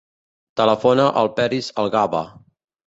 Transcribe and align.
Telefona 0.61 1.07
al 1.23 1.31
Peris 1.39 1.71
Algaba. 1.85 2.27